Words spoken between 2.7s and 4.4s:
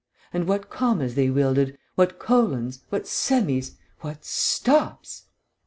what semis, what